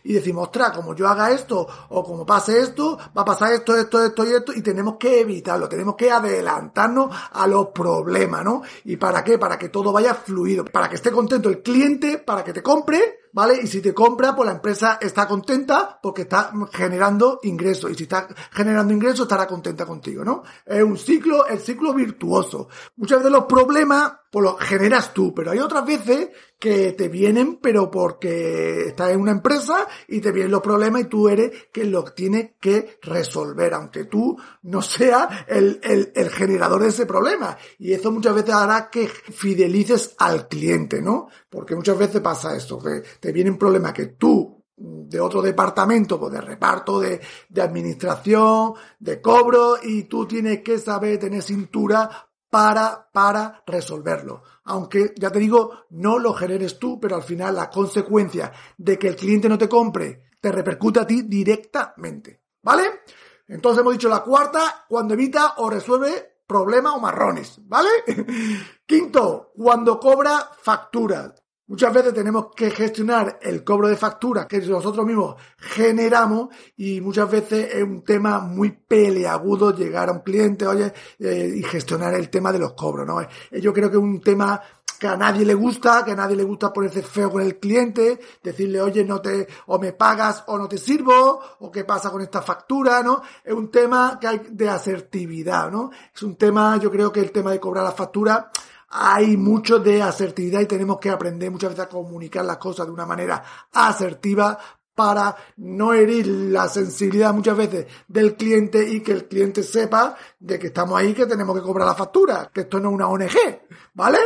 y 0.05 0.13
decimos, 0.13 0.49
ostras, 0.49 0.77
como 0.77 0.95
yo 0.95 1.09
haga 1.09 1.31
esto 1.31 1.67
o 1.89 2.05
como 2.05 2.27
pase 2.27 2.61
esto, 2.61 2.99
va 3.17 3.23
a 3.23 3.25
pasar 3.25 3.55
esto, 3.55 3.75
esto, 3.75 4.05
esto 4.05 4.27
y 4.27 4.35
esto 4.35 4.53
y 4.53 4.61
tenemos 4.61 4.97
que 4.99 5.21
evitarlo, 5.21 5.67
tenemos 5.67 5.97
que 5.97 6.11
adelantarnos 6.11 7.11
a 7.33 7.47
los 7.47 7.69
problemas, 7.69 8.45
¿no? 8.45 8.61
¿Y 8.85 8.99
para 8.99 9.25
qué? 9.25 9.39
Para 9.39 9.59
que 9.59 9.71
todo 9.71 9.93
vaya 9.93 10.15
fluido, 10.15 10.67
para 10.67 10.91
que 10.91 10.97
esté 10.97 11.11
contento 11.11 11.49
el 11.49 11.63
cliente, 11.63 12.19
para 12.19 12.45
que 12.45 12.53
te 12.53 12.63
compre, 12.63 13.20
¿vale? 13.33 13.61
Y 13.63 13.67
si 13.67 13.81
te 13.81 13.95
compra, 13.95 14.35
pues 14.35 14.47
la 14.47 14.55
empresa 14.55 14.99
está 15.01 15.27
contenta 15.27 15.99
porque 16.03 16.23
está 16.23 16.53
generando 16.73 17.41
ingresos. 17.43 17.91
Y 17.91 17.95
si 17.95 18.03
está 18.05 18.29
generando 18.51 18.93
ingresos, 18.93 19.21
estará 19.21 19.47
contenta 19.47 19.87
contigo, 19.87 20.25
¿no? 20.25 20.43
Es 20.65 20.83
un 20.83 20.99
ciclo, 20.99 21.47
el 21.47 21.61
ciclo 21.61 21.95
virtuoso. 21.95 22.69
Muchas 22.97 23.19
veces 23.19 23.33
los 23.33 23.45
problemas, 23.45 24.13
pues 24.31 24.45
los 24.45 24.59
generas 24.61 25.13
tú, 25.13 25.35
pero 25.35 25.51
hay 25.51 25.59
otras 25.59 25.85
veces 25.85 26.31
que 26.61 26.93
te 26.93 27.09
vienen, 27.09 27.57
pero 27.57 27.91
porque 27.91 28.89
estás 28.89 29.11
en 29.13 29.21
una 29.21 29.33
empresa 29.33 29.89
y 30.07 30.21
te 30.21 30.31
vienen 30.31 30.53
los 30.53 30.61
problemas 30.61 31.01
y 31.01 31.05
tú 31.05 31.29
eres 31.29 31.51
quien 31.73 31.91
los 31.91 32.15
tiene 32.15 32.57
que 32.61 32.99
resolver, 33.01 33.73
aunque 33.73 34.05
tú 34.05 34.37
no 34.65 34.83
seas 34.83 35.27
el, 35.49 35.81
el, 35.83 36.13
el 36.15 36.29
generador 36.29 36.83
de 36.83 36.91
ese 36.91 37.07
problema. 37.07 37.57
Y 37.79 37.95
eso 37.95 38.13
muchas 38.13 38.35
veces 38.35 38.55
hará 38.55 38.91
que 38.91 39.09
fidelices 39.09 40.15
al 40.19 40.49
cliente, 40.49 41.01
¿no? 41.01 41.29
Porque 41.49 41.75
muchas 41.75 41.97
veces 41.97 42.21
pasa 42.21 42.55
esto, 42.55 42.79
que 42.79 43.03
te 43.21 43.33
vienen 43.33 43.59
problemas 43.59 43.93
que 43.93 44.07
tú 44.07 44.65
de 44.77 45.21
otro 45.21 45.43
departamento, 45.43 46.19
pues 46.19 46.33
de 46.33 46.41
reparto, 46.41 47.01
de, 47.01 47.21
de 47.49 47.63
administración, 47.63 48.75
de 48.99 49.21
cobro, 49.21 49.77
y 49.83 50.05
tú 50.05 50.27
tienes 50.27 50.63
que 50.63 50.79
saber 50.79 51.19
tener 51.19 51.43
cintura 51.43 52.31
para, 52.49 53.09
para 53.13 53.63
resolverlo. 53.67 54.43
Aunque, 54.65 55.13
ya 55.17 55.31
te 55.31 55.39
digo, 55.39 55.85
no 55.91 56.19
lo 56.19 56.33
generes 56.33 56.79
tú, 56.79 56.99
pero 56.99 57.17
al 57.17 57.23
final 57.23 57.57
la 57.57 57.71
consecuencia 57.71 58.53
de 58.79 58.99
que 58.99 59.09
el 59.09 59.17
cliente 59.17 59.49
no 59.49 59.59
te 59.59 59.69
compre 59.69 60.31
te 60.41 60.51
repercute 60.51 61.01
a 61.01 61.07
ti 61.07 61.23
directamente. 61.23 62.41
¿Vale? 62.63 63.03
Entonces 63.49 63.81
hemos 63.81 63.95
dicho 63.95 64.09
la 64.09 64.23
cuarta, 64.23 64.85
cuando 64.89 65.15
evita 65.15 65.55
o 65.59 65.71
resuelve 65.71 66.43
problemas 66.47 66.95
o 66.95 67.01
marrones. 67.01 67.61
¿Vale? 67.67 67.89
Quinto, 68.87 69.53
cuando 69.57 69.99
cobra 70.01 70.51
facturas. 70.61 71.40
Muchas 71.71 71.95
veces 71.95 72.13
tenemos 72.13 72.49
que 72.53 72.69
gestionar 72.73 73.39
el 73.41 73.63
cobro 73.63 73.87
de 73.87 73.97
facturas 73.97 74.47
que 74.47 74.59
nosotros 74.59 75.07
mismos 75.07 75.37
generamos 75.57 76.49
y 76.77 77.01
muchas 77.01 77.31
veces 77.31 77.73
es 77.73 77.85
un 77.85 78.03
tema 78.03 78.41
muy 78.41 78.73
peleagudo 78.73 79.73
llegar 79.73 80.09
a 80.09 80.13
un 80.13 80.19
cliente, 80.19 80.67
oye, 80.67 80.93
eh, 81.21 81.49
y 81.55 81.63
gestionar 81.63 82.15
el 82.15 82.29
tema 82.29 82.51
de 82.51 82.59
los 82.59 82.73
cobros, 82.73 83.07
¿no? 83.07 83.21
Eh, 83.21 83.29
yo 83.61 83.73
creo 83.73 83.89
que 83.89 83.99
es 83.99 84.03
un 84.03 84.21
tema 84.21 84.61
que 84.99 85.07
a 85.07 85.17
nadie 85.17 85.45
le 85.47 85.55
gusta, 85.55 86.05
que 86.05 86.11
a 86.11 86.17
nadie 86.17 86.35
le 86.35 86.43
gusta 86.43 86.73
ponerse 86.73 87.03
feo 87.03 87.31
con 87.31 87.43
el 87.43 87.61
cliente, 87.61 88.19
decirle, 88.43 88.81
oye, 88.81 89.05
no 89.05 89.21
te, 89.21 89.47
o 89.67 89.79
me 89.79 89.93
pagas 89.93 90.43
o 90.49 90.59
no 90.59 90.67
te 90.67 90.77
sirvo, 90.77 91.41
o 91.61 91.71
qué 91.71 91.85
pasa 91.85 92.11
con 92.11 92.21
esta 92.21 92.43
factura, 92.43 93.01
¿no? 93.05 93.23
Es 93.45 93.55
un 93.55 93.71
tema 93.71 94.19
que 94.21 94.27
hay 94.27 94.41
de 94.51 94.69
asertividad, 94.69 95.71
¿no? 95.71 95.93
Es 96.13 96.23
un 96.25 96.35
tema, 96.35 96.79
yo 96.79 96.91
creo 96.91 97.13
que 97.13 97.21
el 97.21 97.31
tema 97.31 97.53
de 97.53 97.61
cobrar 97.61 97.85
la 97.85 97.93
factura, 97.93 98.51
hay 98.91 99.37
mucho 99.37 99.79
de 99.79 100.03
asertividad 100.03 100.61
y 100.61 100.67
tenemos 100.67 100.99
que 100.99 101.11
aprender 101.11 101.51
muchas 101.51 101.71
veces 101.71 101.85
a 101.87 101.89
comunicar 101.89 102.45
las 102.45 102.59
cosas 102.59 102.87
de 102.87 102.93
una 102.93 103.07
manera 103.07 103.43
asertiva 103.73 104.59
para 104.95 105.35
no 105.59 105.95
herir 105.95 106.27
la 106.27 106.69
sensibilidad 106.69 107.33
muchas 107.33 107.57
veces 107.57 107.87
del 108.09 108.37
cliente 108.37 108.87
y 108.87 109.01
que 109.01 109.13
el 109.13 109.29
cliente 109.29 109.63
sepa 109.63 110.17
de 110.39 110.59
que 110.59 110.67
estamos 110.67 110.99
ahí, 110.99 111.15
que 111.15 111.27
tenemos 111.27 111.57
que 111.57 111.63
cobrar 111.63 111.87
la 111.87 111.95
factura, 111.95 112.51
que 112.53 112.63
esto 112.63 112.81
no 112.81 112.89
es 112.89 112.95
una 112.97 113.09
ONG, 113.09 113.61
¿vale? 113.95 114.19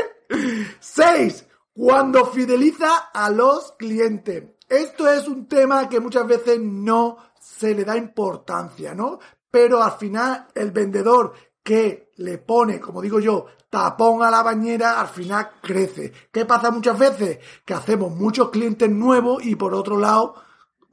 Seis, 0.80 1.46
cuando 1.72 2.26
fideliza 2.26 3.10
a 3.12 3.30
los 3.30 3.72
clientes. 3.72 4.44
Esto 4.68 5.08
es 5.08 5.28
un 5.28 5.46
tema 5.46 5.88
que 5.88 6.00
muchas 6.00 6.26
veces 6.26 6.58
no 6.58 7.18
se 7.38 7.74
le 7.74 7.84
da 7.84 7.96
importancia, 7.96 8.94
¿no? 8.94 9.18
Pero 9.50 9.82
al 9.82 9.92
final 9.92 10.48
el 10.54 10.72
vendedor 10.72 11.34
que 11.64 12.12
le 12.18 12.38
pone, 12.38 12.78
como 12.78 13.02
digo 13.02 13.18
yo, 13.18 13.46
tapón 13.70 14.22
a 14.22 14.30
la 14.30 14.42
bañera, 14.42 15.00
al 15.00 15.08
final 15.08 15.50
crece. 15.60 16.12
¿Qué 16.30 16.44
pasa 16.44 16.70
muchas 16.70 16.96
veces? 16.96 17.38
Que 17.64 17.74
hacemos 17.74 18.14
muchos 18.14 18.50
clientes 18.50 18.88
nuevos 18.88 19.44
y 19.44 19.56
por 19.56 19.74
otro 19.74 19.98
lado, 19.98 20.34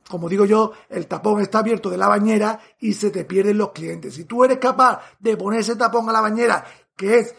como 0.09 0.29
digo 0.29 0.45
yo, 0.45 0.71
el 0.89 1.07
tapón 1.07 1.41
está 1.41 1.59
abierto 1.59 1.89
de 1.89 1.97
la 1.97 2.07
bañera 2.07 2.59
y 2.79 2.93
se 2.93 3.11
te 3.11 3.25
pierden 3.25 3.57
los 3.57 3.71
clientes. 3.71 4.15
Si 4.15 4.23
tú 4.23 4.43
eres 4.43 4.57
capaz 4.57 5.01
de 5.19 5.37
poner 5.37 5.59
ese 5.59 5.75
tapón 5.75 6.09
a 6.09 6.13
la 6.13 6.21
bañera, 6.21 6.65
que 6.95 7.19
es 7.19 7.35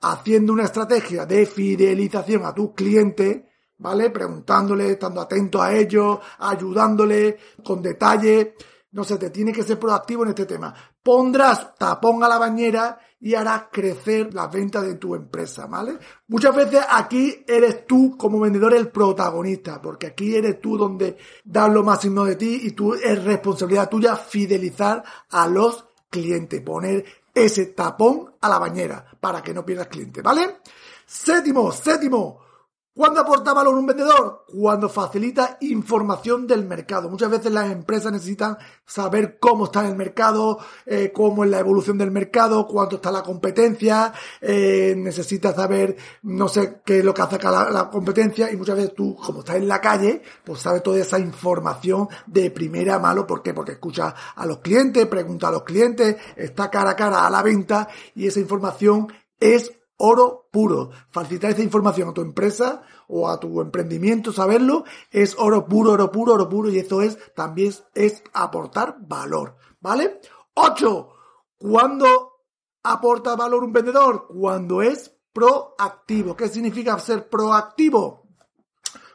haciendo 0.00 0.52
una 0.52 0.64
estrategia 0.64 1.26
de 1.26 1.44
fidelización 1.46 2.44
a 2.46 2.54
tus 2.54 2.72
clientes, 2.72 3.42
¿vale? 3.76 4.10
Preguntándole, 4.10 4.92
estando 4.92 5.20
atento 5.20 5.60
a 5.60 5.74
ellos, 5.74 6.18
ayudándole 6.38 7.38
con 7.62 7.82
detalle. 7.82 8.54
No 8.92 9.04
sé, 9.04 9.18
te 9.18 9.30
tiene 9.30 9.52
que 9.52 9.62
ser 9.62 9.78
proactivo 9.78 10.24
en 10.24 10.30
este 10.30 10.46
tema. 10.46 10.74
Pondrás 11.02 11.74
tapón 11.76 12.22
a 12.22 12.28
la 12.28 12.38
bañera 12.38 12.98
y 13.20 13.34
harás 13.34 13.64
crecer 13.70 14.32
las 14.32 14.50
ventas 14.50 14.82
de 14.82 14.94
tu 14.94 15.14
empresa, 15.14 15.66
¿vale? 15.66 15.98
Muchas 16.28 16.54
veces 16.54 16.80
aquí 16.88 17.44
eres 17.46 17.86
tú 17.86 18.16
como 18.16 18.40
vendedor 18.40 18.74
el 18.74 18.88
protagonista, 18.88 19.80
porque 19.80 20.08
aquí 20.08 20.34
eres 20.34 20.60
tú 20.60 20.78
donde 20.78 21.18
das 21.44 21.70
lo 21.70 21.82
máximo 21.82 22.24
de 22.24 22.36
ti 22.36 22.60
y 22.64 22.70
tú 22.72 22.94
es 22.94 23.22
responsabilidad 23.22 23.90
tuya 23.90 24.16
fidelizar 24.16 25.04
a 25.30 25.46
los 25.46 25.86
clientes, 26.08 26.62
poner 26.62 27.04
ese 27.34 27.66
tapón 27.66 28.34
a 28.40 28.48
la 28.48 28.58
bañera 28.58 29.04
para 29.20 29.42
que 29.42 29.54
no 29.54 29.64
pierdas 29.64 29.88
clientes, 29.88 30.22
¿vale? 30.22 30.56
Séptimo, 31.06 31.72
séptimo, 31.72 32.40
¿Cuándo 33.00 33.20
aporta 33.20 33.54
valor 33.54 33.78
un 33.78 33.86
vendedor? 33.86 34.44
Cuando 34.46 34.86
facilita 34.90 35.56
información 35.62 36.46
del 36.46 36.66
mercado. 36.66 37.08
Muchas 37.08 37.30
veces 37.30 37.50
las 37.50 37.72
empresas 37.72 38.12
necesitan 38.12 38.58
saber 38.84 39.38
cómo 39.38 39.64
está 39.64 39.88
el 39.88 39.96
mercado, 39.96 40.58
eh, 40.84 41.10
cómo 41.10 41.44
es 41.44 41.50
la 41.50 41.60
evolución 41.60 41.96
del 41.96 42.10
mercado, 42.10 42.66
cuánto 42.66 42.96
está 42.96 43.10
la 43.10 43.22
competencia, 43.22 44.12
eh, 44.42 44.92
necesitas 44.98 45.56
saber, 45.56 45.96
no 46.24 46.46
sé, 46.46 46.82
qué 46.84 46.98
es 46.98 47.04
lo 47.06 47.14
que 47.14 47.22
hace 47.22 47.38
la, 47.38 47.70
la, 47.70 47.88
competencia 47.88 48.52
y 48.52 48.58
muchas 48.58 48.76
veces 48.76 48.94
tú, 48.94 49.16
como 49.16 49.38
estás 49.38 49.56
en 49.56 49.66
la 49.66 49.80
calle, 49.80 50.20
pues 50.44 50.60
sabes 50.60 50.82
toda 50.82 50.98
esa 50.98 51.18
información 51.18 52.06
de 52.26 52.50
primera 52.50 52.98
mano. 52.98 53.26
¿Por 53.26 53.42
qué? 53.42 53.54
Porque 53.54 53.72
escucha 53.72 54.14
a 54.36 54.44
los 54.44 54.58
clientes, 54.58 55.06
pregunta 55.06 55.48
a 55.48 55.52
los 55.52 55.62
clientes, 55.62 56.16
está 56.36 56.68
cara 56.68 56.90
a 56.90 56.96
cara 56.96 57.26
a 57.26 57.30
la 57.30 57.42
venta 57.42 57.88
y 58.14 58.26
esa 58.26 58.40
información 58.40 59.08
es 59.40 59.72
oro 60.00 60.48
puro. 60.50 60.90
Facilitar 61.10 61.52
esa 61.52 61.62
información 61.62 62.08
a 62.08 62.14
tu 62.14 62.22
empresa 62.22 62.82
o 63.08 63.28
a 63.28 63.38
tu 63.38 63.60
emprendimiento, 63.60 64.32
saberlo, 64.32 64.84
es 65.10 65.36
oro 65.38 65.66
puro, 65.66 65.92
oro 65.92 66.10
puro, 66.10 66.34
oro 66.34 66.48
puro 66.48 66.70
y 66.70 66.78
eso 66.78 67.02
es 67.02 67.18
también 67.34 67.72
es 67.94 68.22
aportar 68.32 68.96
valor, 69.00 69.56
¿vale? 69.80 70.20
8. 70.54 71.08
¿Cuándo 71.58 72.44
aporta 72.82 73.36
valor 73.36 73.62
un 73.62 73.72
vendedor? 73.72 74.26
Cuando 74.26 74.82
es 74.82 75.14
proactivo. 75.32 76.34
¿Qué 76.34 76.48
significa 76.48 76.98
ser 76.98 77.28
proactivo? 77.28 78.26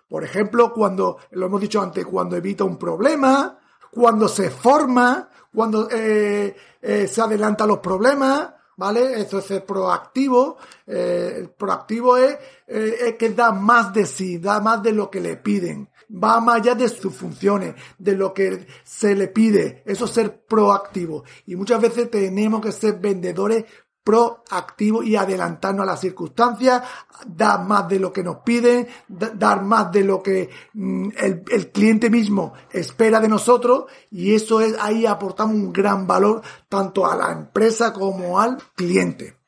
Por 0.07 0.23
ejemplo, 0.23 0.71
cuando, 0.71 1.17
lo 1.31 1.47
hemos 1.47 1.61
dicho 1.61 1.81
antes, 1.81 2.05
cuando 2.05 2.35
evita 2.35 2.63
un 2.63 2.77
problema, 2.77 3.59
cuando 3.91 4.27
se 4.27 4.51
forma, 4.51 5.29
cuando 5.53 5.89
eh, 5.89 6.55
eh, 6.81 7.07
se 7.07 7.21
adelanta 7.21 7.65
los 7.65 7.79
problemas, 7.79 8.54
¿vale? 8.77 9.19
Eso 9.21 9.39
es 9.39 9.45
ser 9.45 9.65
proactivo. 9.65 10.57
Eh, 10.87 11.35
el 11.37 11.49
proactivo 11.49 12.17
es, 12.17 12.37
eh, 12.67 12.95
es 13.07 13.15
que 13.15 13.29
da 13.29 13.51
más 13.51 13.93
de 13.93 14.05
sí, 14.05 14.37
da 14.37 14.59
más 14.59 14.81
de 14.83 14.93
lo 14.93 15.09
que 15.09 15.21
le 15.21 15.37
piden. 15.37 15.89
Va 16.11 16.39
más 16.39 16.61
allá 16.61 16.75
de 16.75 16.87
sus 16.87 17.15
funciones, 17.15 17.73
de 17.97 18.15
lo 18.15 18.33
que 18.33 18.67
se 18.83 19.15
le 19.15 19.27
pide. 19.27 19.81
Eso 19.85 20.05
es 20.05 20.11
ser 20.11 20.45
proactivo. 20.45 21.23
Y 21.47 21.55
muchas 21.55 21.81
veces 21.81 22.11
tenemos 22.11 22.61
que 22.61 22.71
ser 22.71 22.99
vendedores 22.99 23.65
proactivo 24.05 25.01
y 25.01 25.15
adelantarnos 25.15 25.81
a 25.83 25.91
las 25.91 25.99
circunstancias, 25.99 26.83
dar 27.25 27.65
más 27.65 27.89
de 27.89 27.99
lo 27.99 28.13
que 28.13 28.23
nos 28.23 28.37
piden, 28.37 28.87
dar 29.07 29.63
más 29.63 29.91
de 29.91 30.03
lo 30.03 30.21
que 30.21 30.51
mm, 30.73 31.09
el, 31.17 31.43
el, 31.49 31.71
cliente 31.71 32.11
mismo 32.11 32.53
espera 32.71 33.19
de 33.19 33.27
nosotros 33.27 33.85
y 34.11 34.35
eso 34.35 34.61
es 34.61 34.77
ahí 34.79 35.07
aportamos 35.07 35.55
un 35.55 35.73
gran 35.73 36.05
valor 36.05 36.43
tanto 36.69 37.07
a 37.07 37.15
la 37.15 37.31
empresa 37.31 37.91
como 37.91 38.39
al 38.39 38.57
cliente. 38.75 39.39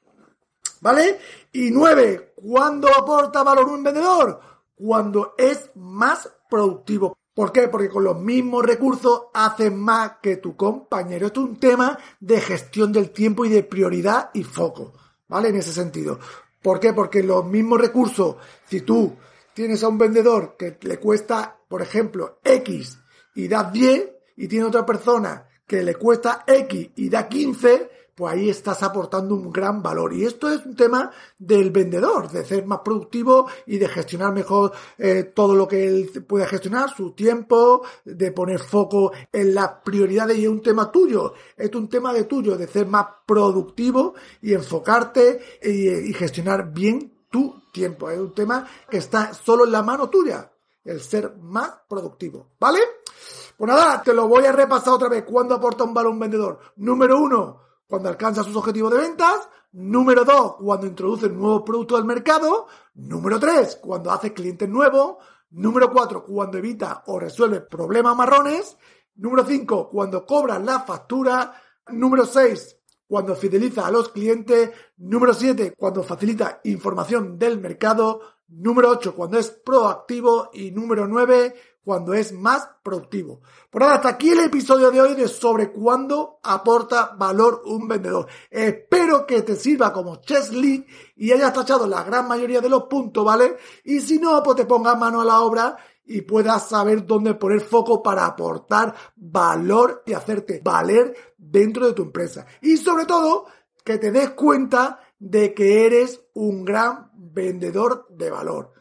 ¿Vale? 0.81 1.19
Y 1.51 1.69
nueve, 1.69 2.33
¿cuándo 2.35 2.87
aporta 2.87 3.43
valor 3.43 3.69
un 3.69 3.83
vendedor? 3.83 4.39
Cuando 4.75 5.35
es 5.37 5.69
más 5.75 6.29
productivo. 6.49 7.15
¿Por 7.37 7.51
qué? 7.51 7.67
Porque 7.67 7.87
con 7.87 8.03
los 8.03 8.19
mismos 8.19 8.65
recursos 8.65 9.25
haces 9.31 9.71
más 9.71 10.13
que 10.23 10.37
tu 10.37 10.55
compañero. 10.55 11.27
Esto 11.27 11.41
es 11.41 11.49
un 11.49 11.59
tema 11.59 11.95
de 12.19 12.41
gestión 12.41 12.91
del 12.91 13.11
tiempo 13.11 13.45
y 13.45 13.49
de 13.49 13.61
prioridad 13.61 14.31
y 14.33 14.43
foco, 14.43 14.93
¿vale? 15.27 15.49
En 15.49 15.57
ese 15.57 15.71
sentido. 15.71 16.19
¿Por 16.63 16.79
qué? 16.79 16.93
Porque 16.93 17.21
los 17.21 17.45
mismos 17.45 17.79
recursos, 17.79 18.37
si 18.67 18.81
tú 18.81 19.17
tienes 19.53 19.83
a 19.83 19.87
un 19.87 19.99
vendedor 19.99 20.55
que 20.57 20.79
le 20.81 20.97
cuesta, 20.97 21.55
por 21.67 21.83
ejemplo, 21.83 22.39
X 22.43 22.97
y 23.35 23.47
da 23.47 23.69
10 23.69 24.09
y 24.37 24.47
tiene 24.47 24.65
otra 24.65 24.83
persona 24.83 25.47
que 25.67 25.83
le 25.83 25.93
cuesta 25.93 26.43
X 26.47 26.89
y 26.95 27.07
da 27.07 27.27
15, 27.27 27.96
pues 28.17 28.33
ahí 28.33 28.49
estás 28.49 28.81
aportando 28.81 29.35
un 29.35 29.51
gran 29.51 29.83
valor. 29.83 30.11
Y 30.11 30.25
esto 30.25 30.49
es 30.49 30.65
un 30.65 30.75
tema 30.75 31.11
del 31.37 31.69
vendedor, 31.69 32.31
de 32.31 32.43
ser 32.43 32.65
más 32.65 32.79
productivo 32.79 33.47
y 33.67 33.77
de 33.77 33.87
gestionar 33.87 34.33
mejor 34.33 34.71
eh, 34.97 35.31
todo 35.35 35.53
lo 35.53 35.67
que 35.67 35.87
él 35.87 36.25
puede 36.27 36.47
gestionar, 36.47 36.89
su 36.89 37.11
tiempo, 37.11 37.83
de 38.03 38.31
poner 38.31 38.59
foco 38.59 39.11
en 39.31 39.53
las 39.53 39.69
prioridades 39.85 40.35
y 40.35 40.45
es 40.45 40.49
un 40.49 40.63
tema 40.63 40.91
tuyo. 40.91 41.35
Es 41.55 41.71
un 41.75 41.87
tema 41.87 42.11
de 42.11 42.23
tuyo, 42.23 42.57
de 42.57 42.67
ser 42.67 42.87
más 42.87 43.05
productivo 43.23 44.15
y 44.41 44.55
enfocarte 44.55 45.39
y, 45.61 46.09
y 46.09 46.13
gestionar 46.13 46.73
bien 46.73 47.25
tu 47.29 47.61
tiempo. 47.71 48.09
Es 48.09 48.17
un 48.17 48.33
tema 48.33 48.67
que 48.89 48.97
está 48.97 49.31
solo 49.35 49.65
en 49.65 49.73
la 49.73 49.83
mano 49.83 50.09
tuya. 50.09 50.51
el 50.83 51.01
ser 51.01 51.35
más 51.37 51.71
productivo, 51.87 52.47
¿vale? 52.59 52.79
Pues 53.55 53.67
nada, 53.69 54.01
te 54.01 54.11
lo 54.11 54.27
voy 54.27 54.45
a 54.45 54.51
repasar 54.51 54.95
otra 54.95 55.07
vez. 55.07 55.23
¿Cuándo 55.23 55.53
aporta 55.53 55.83
un 55.83 55.93
valor 55.93 56.13
un 56.13 56.19
vendedor? 56.19 56.59
Número 56.77 57.19
uno, 57.19 57.66
cuando 57.87 58.09
alcanza 58.09 58.43
sus 58.43 58.55
objetivos 58.55 58.91
de 58.91 58.99
ventas. 58.99 59.49
Número 59.71 60.23
dos, 60.25 60.55
cuando 60.57 60.87
introduce 60.87 61.29
nuevos 61.29 61.63
productos 61.63 61.99
al 61.99 62.05
mercado. 62.05 62.67
Número 62.95 63.39
tres, 63.39 63.77
cuando 63.81 64.11
hace 64.11 64.33
clientes 64.33 64.67
nuevos. 64.69 65.17
Número 65.51 65.91
cuatro, 65.91 66.25
cuando 66.25 66.57
evita 66.57 67.03
o 67.07 67.19
resuelve 67.19 67.61
problemas 67.61 68.15
marrones. 68.15 68.77
Número 69.15 69.45
cinco, 69.45 69.89
cuando 69.89 70.25
cobra 70.25 70.59
la 70.59 70.81
factura. 70.81 71.53
Número 71.89 72.25
seis, 72.25 72.77
cuando 73.07 73.35
fideliza 73.35 73.87
a 73.87 73.91
los 73.91 74.09
clientes. 74.09 74.71
Número 74.97 75.33
siete, 75.33 75.73
cuando 75.77 76.03
facilita 76.03 76.59
información 76.63 77.39
del 77.39 77.59
mercado. 77.59 78.21
Número 78.49 78.89
8, 78.91 79.13
cuando 79.13 79.37
es 79.37 79.49
proactivo. 79.49 80.49
Y 80.53 80.71
número 80.71 81.07
9, 81.07 81.53
cuando 81.87 82.13
es 82.13 82.33
más 82.33 82.67
productivo. 82.83 83.39
Por 83.69 83.81
ahora, 83.81 83.95
hasta 83.95 84.09
aquí 84.09 84.31
el 84.31 84.41
episodio 84.41 84.91
de 84.91 84.99
hoy 84.99 85.15
de 85.15 85.29
sobre 85.29 85.71
cuándo 85.71 86.37
aporta 86.43 87.15
valor 87.17 87.61
un 87.63 87.87
vendedor. 87.87 88.27
Espero 88.51 89.25
que 89.25 89.41
te 89.41 89.55
sirva 89.55 89.93
como 89.93 90.17
chess 90.17 90.51
y 91.15 91.31
hayas 91.31 91.53
tachado 91.53 91.87
la 91.87 92.03
gran 92.03 92.27
mayoría 92.27 92.59
de 92.59 92.67
los 92.67 92.87
puntos, 92.87 93.23
¿vale? 93.23 93.55
Y 93.85 94.01
si 94.01 94.19
no, 94.19 94.43
pues 94.43 94.57
te 94.57 94.65
pongas 94.65 94.99
mano 94.99 95.21
a 95.21 95.23
la 95.25 95.39
obra 95.39 95.77
y 96.03 96.23
puedas 96.23 96.67
saber 96.67 97.05
dónde 97.05 97.35
poner 97.35 97.61
foco 97.61 98.03
para 98.03 98.25
aportar 98.25 98.93
valor 99.15 100.03
y 100.05 100.11
hacerte 100.11 100.59
valer 100.61 101.15
dentro 101.37 101.87
de 101.87 101.93
tu 101.93 102.01
empresa. 102.01 102.45
Y 102.61 102.75
sobre 102.75 103.05
todo, 103.05 103.45
que 103.85 103.97
te 103.97 104.11
des 104.11 104.31
cuenta 104.31 104.99
de 105.19 105.53
que 105.53 105.85
eres 105.85 106.19
un 106.33 106.65
gran 106.65 107.11
vendedor 107.13 108.07
de 108.09 108.29
valor, 108.29 108.73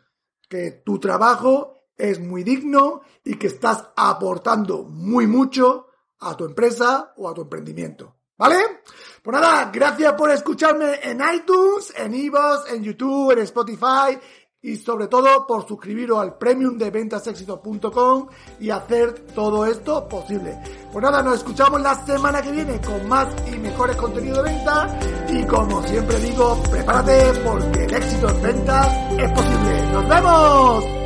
que 0.49 0.83
tu 0.85 0.99
trabajo 0.99 1.76
es 1.97 2.21
muy 2.21 2.43
digno 2.43 3.03
y 3.25 3.37
que 3.37 3.47
estás 3.47 3.89
aportando 3.97 4.85
muy 4.85 5.27
mucho 5.27 5.89
a 6.21 6.37
tu 6.37 6.45
empresa 6.45 7.13
o 7.17 7.29
a 7.29 7.35
tu 7.35 7.43
emprendimiento. 7.43 8.15
¿Vale? 8.39 8.83
Pues 9.23 9.41
nada, 9.41 9.71
gracias 9.73 10.13
por 10.13 10.31
escucharme 10.31 11.01
en 11.03 11.21
iTunes, 11.35 11.93
en 11.97 12.15
iVoox, 12.15 12.71
en 12.71 12.83
YouTube, 12.83 13.31
en 13.33 13.39
Spotify 13.39 14.19
y 14.61 14.77
sobre 14.77 15.07
todo 15.07 15.47
por 15.47 15.67
suscribiros 15.67 16.19
al 16.19 16.37
premium 16.37 16.77
de 16.77 16.91
ventasexito.com 16.91 18.27
y 18.61 18.69
hacer 18.69 19.27
todo 19.35 19.65
esto 19.65 20.09
posible. 20.09 20.59
Pues 20.93 21.03
nada, 21.03 21.23
nos 21.23 21.37
escuchamos 21.37 21.81
la 21.81 21.95
semana 22.05 22.43
que 22.43 22.51
viene 22.51 22.81
con 22.81 23.09
más 23.09 23.29
y 23.51 23.59
mejores 23.59 23.97
contenidos 23.97 24.45
de 24.45 24.51
venta 24.51 24.99
y 25.29 25.45
como 25.47 25.83
siempre 25.85 26.19
digo, 26.19 26.63
prepárate 26.71 27.33
porque 27.45 27.85
el 27.85 27.95
éxito 27.95 28.29
en 28.29 28.43
ventas 28.43 28.89
es 29.19 29.33
posible. 29.33 29.93
¡Nos 29.93 30.09
vemos! 30.09 31.06